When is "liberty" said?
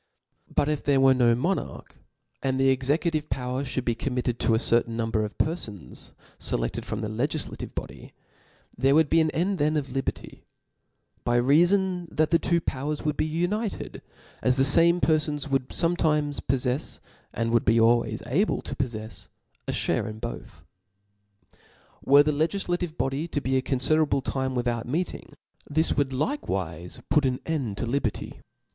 9.91-10.47, 27.85-28.41